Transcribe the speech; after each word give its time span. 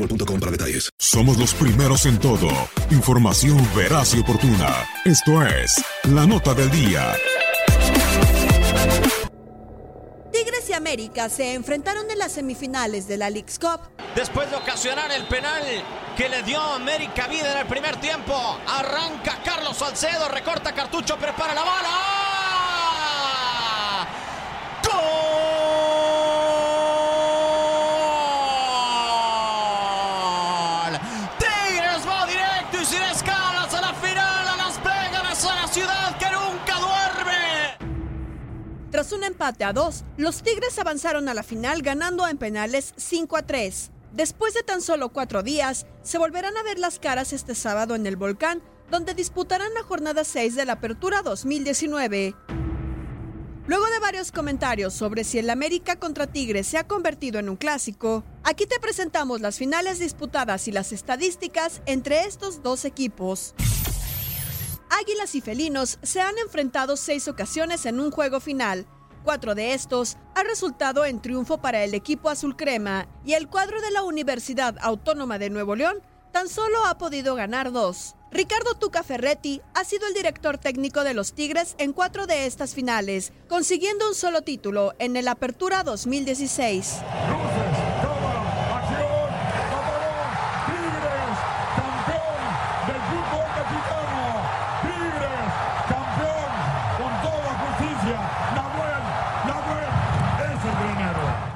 boostmobile.com 0.00 0.40
para 0.40 0.52
detalles. 0.52 0.90
Somos 0.98 1.38
los 1.38 1.54
primeros 1.54 2.06
en 2.06 2.18
todo. 2.18 2.48
Información 2.90 3.58
veraz 3.74 4.14
y 4.14 4.20
oportuna. 4.20 4.86
Esto 5.04 5.42
es 5.42 5.82
La 6.04 6.26
Nota 6.26 6.54
del 6.54 6.70
Día. 6.70 7.14
Tigres 10.32 10.68
y 10.70 10.72
América 10.72 11.28
se 11.28 11.52
enfrentaron 11.54 12.10
en 12.10 12.18
las 12.18 12.32
semifinales 12.32 13.06
de 13.08 13.16
la 13.18 13.30
League's 13.30 13.58
Cup. 13.58 13.80
Después 14.14 14.50
de 14.50 14.56
ocasionar 14.56 15.10
el 15.12 15.26
penal 15.26 15.62
que 16.16 16.28
le 16.28 16.42
dio 16.42 16.60
América 16.60 17.26
vida 17.26 17.52
en 17.52 17.58
el 17.58 17.66
primer 17.66 17.96
tiempo, 18.00 18.34
arranca 18.66 19.40
Carlos 19.44 19.76
Salcedo, 19.76 20.28
recorta 20.28 20.72
cartucho, 20.72 21.16
prepara 21.16 21.54
la 21.54 21.62
bala. 21.62 21.88
¡Gol! 30.82 31.00
Tigres 31.38 32.06
va 32.08 32.26
directo 32.26 32.80
y 32.80 32.84
sin 32.84 33.02
escalas 33.02 33.74
a 33.74 33.80
la 33.80 33.94
final, 33.94 34.48
a 34.48 34.56
Las 34.56 34.82
Vegas, 34.82 35.44
a 35.44 35.54
la 35.54 35.59
ciudad 35.70 36.18
que 36.18 36.26
nunca 36.26 36.80
duerme. 36.80 37.90
Tras 38.90 39.12
un 39.12 39.22
empate 39.22 39.62
a 39.62 39.72
dos, 39.72 40.04
los 40.16 40.42
Tigres 40.42 40.78
avanzaron 40.78 41.28
a 41.28 41.34
la 41.34 41.44
final 41.44 41.82
ganando 41.82 42.26
en 42.26 42.38
penales 42.38 42.92
5 42.96 43.36
a 43.36 43.42
3. 43.42 43.90
Después 44.12 44.54
de 44.54 44.64
tan 44.64 44.82
solo 44.82 45.10
cuatro 45.10 45.44
días, 45.44 45.86
se 46.02 46.18
volverán 46.18 46.56
a 46.56 46.64
ver 46.64 46.80
las 46.80 46.98
caras 46.98 47.32
este 47.32 47.54
sábado 47.54 47.94
en 47.94 48.06
el 48.06 48.16
Volcán, 48.16 48.60
donde 48.90 49.14
disputarán 49.14 49.72
la 49.74 49.84
jornada 49.84 50.24
6 50.24 50.56
de 50.56 50.64
la 50.64 50.72
Apertura 50.72 51.22
2019. 51.22 52.34
Luego 53.68 53.86
de 53.86 54.00
varios 54.00 54.32
comentarios 54.32 54.92
sobre 54.92 55.22
si 55.22 55.38
el 55.38 55.48
América 55.48 55.94
contra 55.94 56.26
Tigres 56.26 56.66
se 56.66 56.76
ha 56.76 56.88
convertido 56.88 57.38
en 57.38 57.48
un 57.48 57.56
clásico, 57.56 58.24
aquí 58.42 58.66
te 58.66 58.80
presentamos 58.80 59.40
las 59.40 59.58
finales 59.58 60.00
disputadas 60.00 60.66
y 60.66 60.72
las 60.72 60.90
estadísticas 60.90 61.80
entre 61.86 62.24
estos 62.24 62.64
dos 62.64 62.84
equipos. 62.84 63.54
Águilas 64.90 65.34
y 65.36 65.40
Felinos 65.40 65.98
se 66.02 66.20
han 66.20 66.36
enfrentado 66.38 66.96
seis 66.96 67.28
ocasiones 67.28 67.86
en 67.86 68.00
un 68.00 68.10
juego 68.10 68.40
final. 68.40 68.86
Cuatro 69.22 69.54
de 69.54 69.72
estos 69.72 70.16
han 70.34 70.46
resultado 70.46 71.04
en 71.04 71.22
triunfo 71.22 71.58
para 71.58 71.84
el 71.84 71.94
equipo 71.94 72.28
azul 72.28 72.56
crema 72.56 73.06
y 73.24 73.34
el 73.34 73.48
cuadro 73.48 73.80
de 73.80 73.90
la 73.92 74.02
Universidad 74.02 74.76
Autónoma 74.80 75.38
de 75.38 75.50
Nuevo 75.50 75.76
León 75.76 76.02
tan 76.32 76.48
solo 76.48 76.84
ha 76.86 76.98
podido 76.98 77.34
ganar 77.34 77.70
dos. 77.72 78.16
Ricardo 78.32 78.74
Tuca 78.74 79.02
Ferretti 79.02 79.60
ha 79.74 79.84
sido 79.84 80.06
el 80.06 80.14
director 80.14 80.58
técnico 80.58 81.04
de 81.04 81.14
los 81.14 81.34
Tigres 81.34 81.74
en 81.78 81.92
cuatro 81.92 82.26
de 82.26 82.46
estas 82.46 82.74
finales, 82.74 83.32
consiguiendo 83.48 84.08
un 84.08 84.14
solo 84.14 84.42
título 84.42 84.94
en 84.98 85.16
el 85.16 85.28
Apertura 85.28 85.82
2016. 85.82 86.98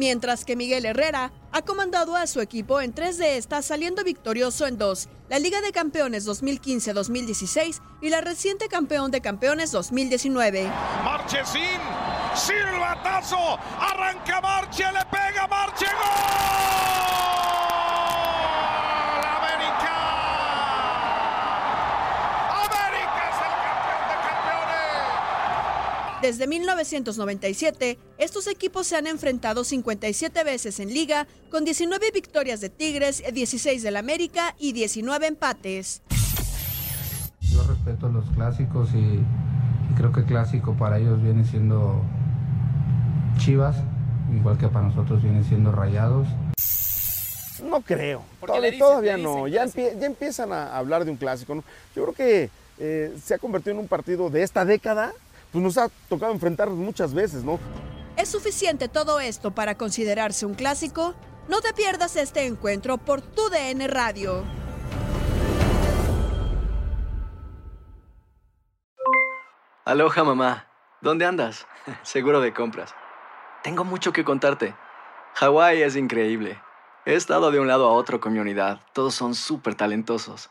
Mientras 0.00 0.46
que 0.46 0.56
Miguel 0.56 0.86
Herrera 0.86 1.30
ha 1.52 1.60
comandado 1.60 2.16
a 2.16 2.26
su 2.26 2.40
equipo 2.40 2.80
en 2.80 2.94
tres 2.94 3.18
de 3.18 3.36
estas, 3.36 3.66
saliendo 3.66 4.02
victorioso 4.02 4.66
en 4.66 4.78
dos, 4.78 5.10
la 5.28 5.38
Liga 5.38 5.60
de 5.60 5.72
Campeones 5.72 6.26
2015-2016 6.26 7.82
y 8.00 8.08
la 8.08 8.22
reciente 8.22 8.68
Campeón 8.68 9.10
de 9.10 9.20
Campeones 9.20 9.72
2019. 9.72 10.70
Marchesín, 11.04 11.80
silbatazo, 12.34 13.58
arranca 13.78 14.40
Marche, 14.40 14.84
le 14.84 15.04
pega 15.10 15.46
Marche, 15.48 15.84
gol. 15.84 16.00
América. 19.36 19.96
América 22.56 23.22
es 23.28 23.36
el 23.36 23.52
campeón 23.68 24.02
de 24.08 24.16
campeones. 24.24 24.80
Desde 26.22 26.46
1997, 26.46 27.98
estos 28.18 28.46
equipos 28.46 28.86
se 28.86 28.96
han 28.96 29.06
enfrentado 29.06 29.64
57 29.64 30.44
veces 30.44 30.78
en 30.78 30.92
liga, 30.92 31.26
con 31.50 31.64
19 31.64 32.10
victorias 32.12 32.60
de 32.60 32.68
Tigres, 32.68 33.22
16 33.32 33.82
del 33.82 33.96
América 33.96 34.54
y 34.58 34.72
19 34.72 35.26
empates. 35.26 36.02
Yo 37.40 37.62
respeto 37.64 38.10
los 38.10 38.28
clásicos 38.32 38.90
y, 38.92 38.98
y 38.98 39.94
creo 39.96 40.12
que 40.12 40.24
clásico 40.24 40.74
para 40.74 40.98
ellos 40.98 41.22
viene 41.22 41.44
siendo 41.46 42.02
Chivas, 43.38 43.76
igual 44.36 44.58
que 44.58 44.68
para 44.68 44.88
nosotros 44.88 45.22
viene 45.22 45.42
siendo 45.44 45.72
Rayados. 45.72 46.28
No 47.64 47.80
creo. 47.80 48.22
¿Por 48.40 48.52
qué 48.52 48.72
Todavía, 48.78 49.16
dicen- 49.16 49.22
no. 49.22 49.48
Ya, 49.48 49.64
empie- 49.64 49.98
ya 49.98 50.06
empiezan 50.06 50.52
a 50.52 50.76
hablar 50.76 51.06
de 51.06 51.12
un 51.12 51.16
clásico. 51.16 51.54
¿no? 51.54 51.64
Yo 51.96 52.02
creo 52.04 52.14
que 52.14 52.50
eh, 52.78 53.16
se 53.24 53.34
ha 53.34 53.38
convertido 53.38 53.72
en 53.72 53.78
un 53.80 53.88
partido 53.88 54.28
de 54.28 54.42
esta 54.42 54.66
década. 54.66 55.12
Pues 55.52 55.62
nos 55.62 55.78
ha 55.78 55.88
tocado 56.08 56.32
enfrentar 56.32 56.70
muchas 56.70 57.12
veces, 57.12 57.42
¿no? 57.42 57.58
¿Es 58.16 58.28
suficiente 58.28 58.88
todo 58.88 59.18
esto 59.20 59.50
para 59.52 59.76
considerarse 59.76 60.46
un 60.46 60.54
clásico? 60.54 61.14
No 61.48 61.60
te 61.60 61.72
pierdas 61.72 62.16
este 62.16 62.46
encuentro 62.46 62.98
por 62.98 63.22
tu 63.22 63.48
DN 63.48 63.88
Radio. 63.88 64.44
Aloha 69.84 70.22
mamá, 70.22 70.68
¿dónde 71.00 71.24
andas? 71.24 71.66
Seguro 72.02 72.40
de 72.40 72.52
compras. 72.52 72.94
Tengo 73.64 73.84
mucho 73.84 74.12
que 74.12 74.24
contarte. 74.24 74.76
Hawái 75.34 75.82
es 75.82 75.96
increíble. 75.96 76.60
He 77.06 77.14
estado 77.14 77.50
de 77.50 77.58
un 77.58 77.66
lado 77.66 77.88
a 77.88 77.92
otro 77.92 78.20
con 78.20 78.32
mi 78.32 78.38
unidad. 78.38 78.80
Todos 78.92 79.14
son 79.14 79.34
súper 79.34 79.74
talentosos. 79.74 80.50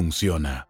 funciona. 0.00 0.69